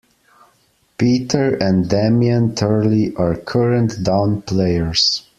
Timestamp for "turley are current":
2.55-4.01